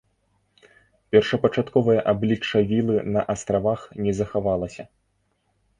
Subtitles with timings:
[1.15, 4.83] Першапачатковае аблічча вілы на астравах не захаваўся.